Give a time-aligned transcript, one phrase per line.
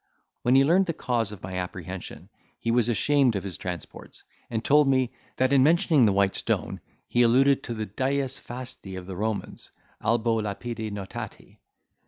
[0.41, 4.65] When he learned the cause of my apprehension, he was ashamed of his transports, and
[4.65, 9.05] told me, that in mentioning the white stone, he alluded to the Dies fasti of
[9.05, 9.69] the Romans,
[10.03, 11.59] albo lapide notati.